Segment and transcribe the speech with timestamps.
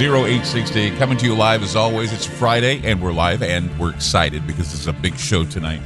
[0.00, 0.96] 0860.
[0.96, 2.12] Coming to you live as always.
[2.12, 5.80] It's Friday, and we're live, and we're excited because this is a big show tonight.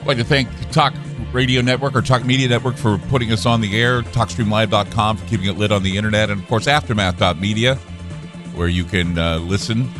[0.00, 0.94] I'd like to thank Talk
[1.32, 5.46] Radio Network or Talk Media Network for putting us on the air, TalkStreamLive.com for keeping
[5.46, 7.74] it lit on the internet, and of course, Aftermath.media,
[8.54, 9.90] where you can uh, listen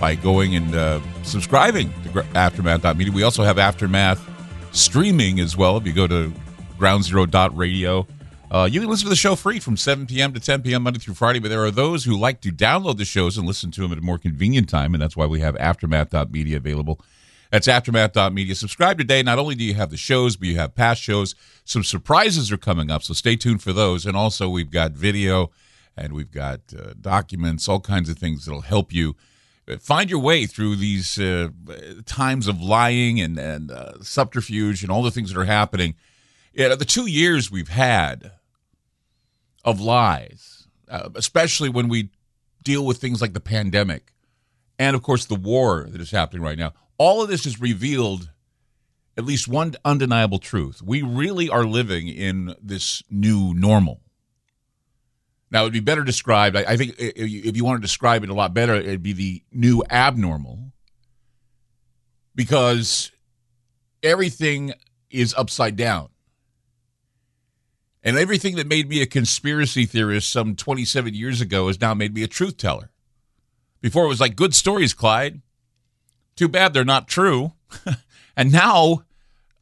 [0.00, 3.12] by going and uh, subscribing to Aftermath.media.
[3.12, 4.20] We also have Aftermath
[4.72, 5.76] streaming as well.
[5.76, 6.32] If you go to
[6.76, 8.06] groundzero.radio,
[8.50, 10.32] uh, you can listen to the show free from 7 p.m.
[10.32, 10.82] to 10 p.m.
[10.82, 13.70] Monday through Friday, but there are those who like to download the shows and listen
[13.72, 17.00] to them at a more convenient time, and that's why we have Aftermath.media available.
[17.50, 18.54] That's Aftermath.media.
[18.54, 19.22] Subscribe today.
[19.22, 21.34] Not only do you have the shows, but you have past shows.
[21.64, 24.06] Some surprises are coming up, so stay tuned for those.
[24.06, 25.50] And also, we've got video
[25.96, 29.16] and we've got uh, documents, all kinds of things that'll help you
[29.80, 31.48] find your way through these uh,
[32.04, 35.94] times of lying and, and uh, subterfuge and all the things that are happening.
[36.54, 38.32] Yeah, the two years we've had
[39.66, 42.10] of lies, uh, especially when we
[42.62, 44.12] deal with things like the pandemic
[44.78, 48.30] and, of course, the war that is happening right now, all of this has revealed
[49.16, 50.82] at least one undeniable truth.
[50.82, 54.02] We really are living in this new normal.
[55.50, 56.56] Now, it would be better described.
[56.56, 59.82] I, think if you want to describe it a lot better, it'd be the new
[59.88, 60.72] abnormal
[62.34, 63.12] because
[64.02, 64.74] everything
[65.10, 66.08] is upside down.
[68.06, 72.14] And everything that made me a conspiracy theorist some 27 years ago has now made
[72.14, 72.92] me a truth teller.
[73.80, 75.42] Before it was like good stories, Clyde.
[76.36, 77.54] Too bad they're not true.
[78.36, 79.02] and now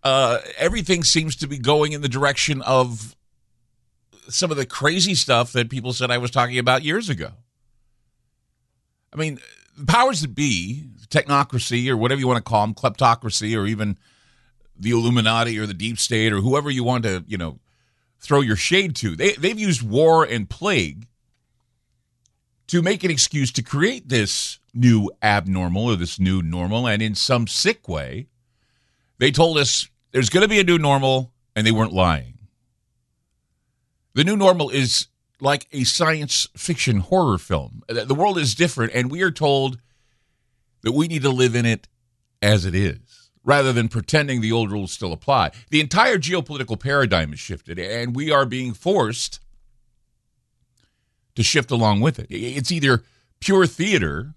[0.03, 3.17] uh, everything seems to be going in the direction of
[4.29, 7.31] some of the crazy stuff that people said I was talking about years ago.
[9.11, 9.41] I mean,
[9.75, 13.97] the powers that be, technocracy or whatever you want to call them, kleptocracy or even
[14.79, 17.59] the Illuminati or the deep state or whoever you want to, you know,
[18.25, 19.15] throw your shade to.
[19.15, 21.07] They, they've used war and plague
[22.69, 26.87] to make an excuse to create this new abnormal or this new normal.
[26.87, 28.29] And in some sick way,
[29.19, 32.39] they told us there's going to be a new normal, and they weren't lying.
[34.15, 35.09] The new normal is
[35.41, 37.83] like a science fiction horror film.
[37.89, 39.79] The world is different, and we are told
[40.83, 41.89] that we need to live in it
[42.41, 45.51] as it is rather than pretending the old rules still apply.
[45.71, 49.41] The entire geopolitical paradigm has shifted, and we are being forced
[51.35, 52.27] to shift along with it.
[52.31, 53.03] It's either
[53.41, 54.35] pure theater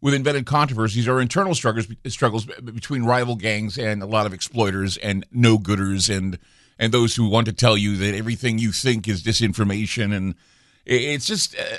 [0.00, 4.96] with invented controversies or internal struggles struggles between rival gangs and a lot of exploiters
[4.98, 6.38] and no-gooders and
[6.78, 10.34] and those who want to tell you that everything you think is disinformation and
[10.84, 11.78] it's just uh,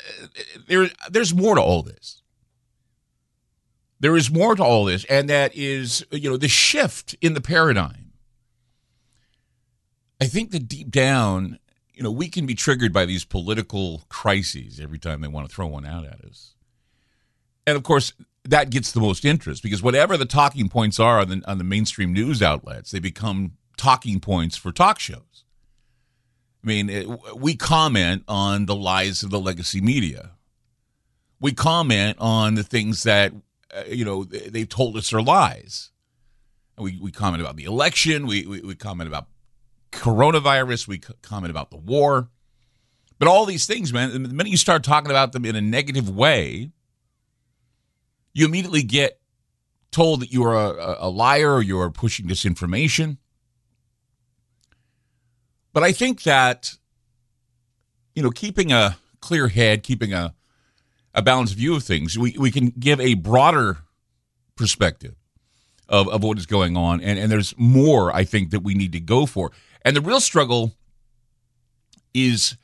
[0.67, 2.23] there there's more to all this
[4.05, 7.41] there is more to all this and that is you know the shift in the
[7.41, 8.11] paradigm
[10.21, 11.59] i think that deep down
[11.93, 15.53] you know we can be triggered by these political crises every time they want to
[15.53, 16.53] throw one out at us
[17.65, 18.13] and of course
[18.43, 21.63] that gets the most interest because whatever the talking points are on the, on the
[21.63, 25.43] mainstream news outlets they become talking points for talk shows.
[26.63, 30.31] I mean, it, we comment on the lies of the legacy media.
[31.39, 33.33] We comment on the things that,
[33.75, 35.91] Uh, you know, they, have told us are lies.
[36.77, 38.27] We, we comment about the election.
[38.27, 39.27] We, we, we comment about
[39.91, 40.87] coronavirus.
[40.87, 42.29] We comment about the war.
[43.17, 46.09] But all these things, man, the minute you start talking about them in a negative
[46.09, 46.71] way,
[48.33, 49.19] you immediately get
[49.91, 53.17] told that you are a, a liar or you are pushing disinformation.
[55.71, 56.75] But I think that,
[58.13, 60.34] you know, keeping a clear head, keeping a,
[61.15, 63.77] a balanced view of things, we, we can give a broader
[64.55, 65.15] perspective
[65.87, 67.01] of, of what is going on.
[67.01, 69.51] And, and there's more, I think, that we need to go for.
[69.81, 70.73] And the real struggle
[72.13, 72.57] is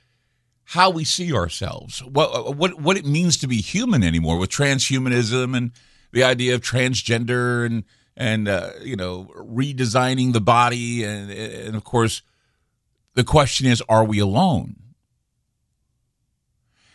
[0.66, 5.56] how we see ourselves, what, what, what it means to be human anymore with transhumanism
[5.56, 5.72] and
[6.12, 7.84] the idea of transgender and,
[8.18, 11.04] and uh, you know, redesigning the body.
[11.04, 12.22] And, and of course,
[13.16, 14.76] the question is, are we alone?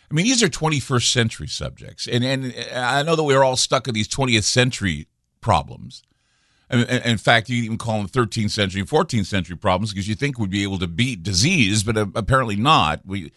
[0.09, 2.07] I mean, these are 21st century subjects.
[2.07, 5.07] And, and uh, I know that we're all stuck in these 20th century
[5.41, 6.01] problems.
[6.69, 10.39] and In fact, you even call them 13th century, 14th century problems because you think
[10.39, 13.01] we'd be able to beat disease, but uh, apparently not.
[13.05, 13.31] We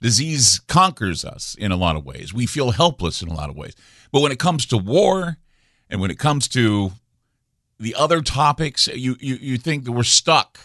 [0.00, 2.32] disease conquers us in a lot of ways.
[2.34, 3.74] We feel helpless in a lot of ways.
[4.10, 5.38] But when it comes to war,
[5.90, 6.92] and when it comes to
[7.78, 10.58] the other topics, you you, you think that we're stuck,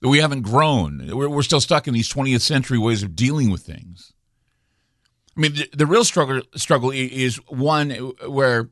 [0.00, 1.10] that we haven't grown.
[1.12, 4.12] We're, we're still stuck in these 20th century ways of dealing with things.
[5.36, 7.90] I mean, the, the real struggle struggle is one
[8.26, 8.70] where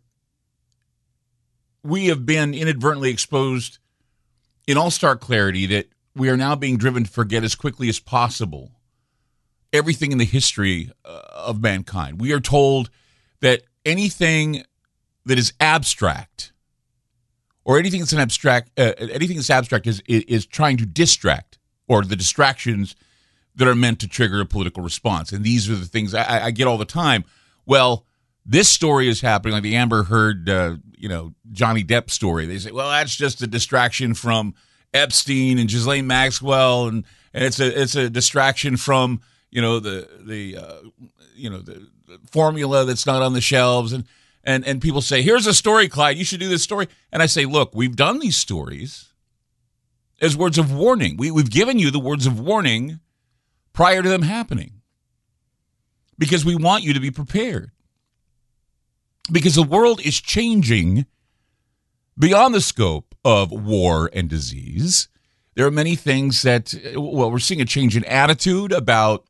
[1.82, 3.78] we have been inadvertently exposed
[4.66, 8.00] in all stark clarity that we are now being driven to forget as quickly as
[8.00, 8.72] possible
[9.72, 12.20] everything in the history uh, of mankind.
[12.20, 12.90] We are told
[13.40, 14.64] that anything
[15.26, 16.52] that is abstract
[17.64, 22.02] or anything that's an abstract uh, anything that's abstract is is trying to distract or
[22.02, 22.96] the distractions
[23.58, 25.32] that are meant to trigger a political response.
[25.32, 27.24] And these are the things I, I get all the time.
[27.66, 28.06] Well,
[28.46, 32.46] this story is happening, like the Amber Heard, uh, you know, Johnny Depp story.
[32.46, 34.54] They say, well, that's just a distraction from
[34.94, 39.20] Epstein and Ghislaine Maxwell, and, and it's a it's a distraction from
[39.50, 40.78] you know the the uh,
[41.34, 41.88] you know the
[42.30, 44.04] formula that's not on the shelves, and
[44.44, 47.26] and and people say, here's a story, Clyde, you should do this story, and I
[47.26, 49.12] say, look, we've done these stories
[50.22, 51.16] as words of warning.
[51.18, 53.00] We we've given you the words of warning
[53.78, 54.72] prior to them happening
[56.18, 57.70] because we want you to be prepared
[59.30, 61.06] because the world is changing
[62.18, 65.06] beyond the scope of war and disease.
[65.54, 69.24] There are many things that, well, we're seeing a change in attitude about,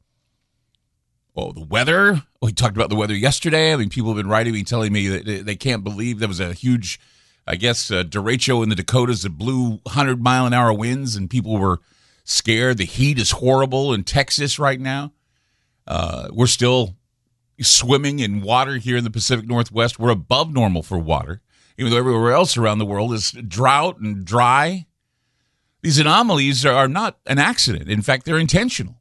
[1.36, 2.22] oh, the weather.
[2.40, 3.74] We talked about the weather yesterday.
[3.74, 6.40] I mean, people have been writing me, telling me that they can't believe there was
[6.40, 6.98] a huge,
[7.46, 11.58] I guess, derecho in the Dakotas that blew 100 mile an hour winds, and people
[11.58, 11.80] were
[12.28, 12.76] scared.
[12.76, 15.12] The heat is horrible in Texas right now.
[15.86, 16.96] Uh, we're still
[17.60, 19.98] swimming in water here in the Pacific Northwest.
[19.98, 21.40] We're above normal for water,
[21.78, 24.86] even though everywhere else around the world is drought and dry.
[25.82, 27.88] These anomalies are not an accident.
[27.88, 29.00] In fact, they're intentional.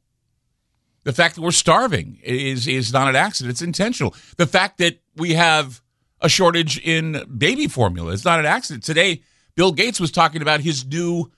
[1.04, 4.14] The fact that we're starving is, is not an accident, it's intentional.
[4.36, 5.82] The fact that we have
[6.20, 8.84] a shortage in baby formula is not an accident.
[8.84, 9.22] Today,
[9.54, 11.30] Bill Gates was talking about his new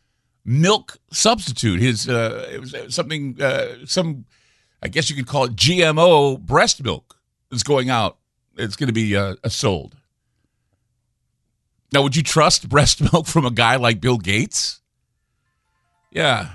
[0.45, 1.81] milk substitute.
[1.81, 4.25] His uh, it was something uh, some
[4.83, 7.17] I guess you could call it GMO breast milk
[7.51, 8.17] is going out.
[8.57, 9.97] It's going to be uh, sold.
[11.93, 14.81] Now, would you trust breast milk from a guy like Bill Gates?
[16.11, 16.53] Yeah.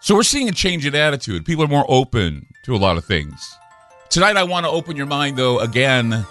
[0.00, 1.44] So we're seeing a change in attitude.
[1.44, 3.56] People are more open to a lot of things.
[4.10, 6.24] Tonight, I want to open your mind, though, again,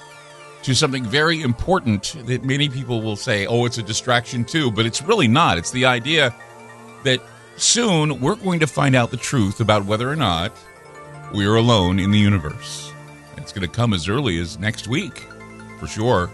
[0.63, 4.85] to something very important that many people will say, oh, it's a distraction too, but
[4.85, 5.57] it's really not.
[5.57, 6.35] It's the idea
[7.03, 7.21] that
[7.55, 10.51] soon we're going to find out the truth about whether or not
[11.33, 12.91] we are alone in the universe.
[13.37, 15.23] It's going to come as early as next week,
[15.79, 16.29] for sure.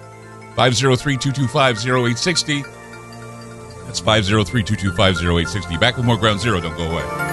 [0.55, 2.63] 503 225 0860.
[3.85, 5.77] That's 503 225 0860.
[5.77, 6.59] Back with more Ground Zero.
[6.59, 7.32] Don't go away.